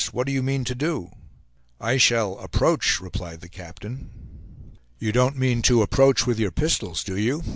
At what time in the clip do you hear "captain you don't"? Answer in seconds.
3.47-5.37